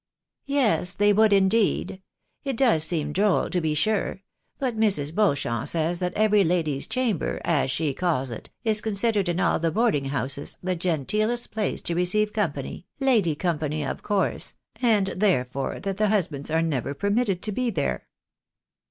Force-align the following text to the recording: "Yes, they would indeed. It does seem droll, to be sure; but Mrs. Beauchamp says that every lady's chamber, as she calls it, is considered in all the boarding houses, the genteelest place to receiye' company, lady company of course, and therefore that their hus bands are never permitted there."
"Yes, 0.47 0.93
they 0.95 1.13
would 1.13 1.31
indeed. 1.31 2.01
It 2.43 2.57
does 2.57 2.83
seem 2.83 3.13
droll, 3.13 3.51
to 3.51 3.61
be 3.61 3.75
sure; 3.75 4.23
but 4.57 4.75
Mrs. 4.75 5.13
Beauchamp 5.13 5.67
says 5.67 5.99
that 5.99 6.15
every 6.15 6.43
lady's 6.43 6.87
chamber, 6.87 7.39
as 7.45 7.69
she 7.69 7.93
calls 7.93 8.31
it, 8.31 8.49
is 8.63 8.81
considered 8.81 9.29
in 9.29 9.39
all 9.39 9.59
the 9.59 9.69
boarding 9.69 10.05
houses, 10.05 10.57
the 10.63 10.75
genteelest 10.75 11.51
place 11.51 11.81
to 11.81 11.93
receiye' 11.93 12.33
company, 12.33 12.87
lady 12.99 13.35
company 13.35 13.85
of 13.85 14.01
course, 14.01 14.55
and 14.81 15.13
therefore 15.17 15.79
that 15.79 15.97
their 15.97 16.09
hus 16.09 16.29
bands 16.29 16.49
are 16.49 16.63
never 16.63 16.95
permitted 16.95 17.43
there." 17.75 18.07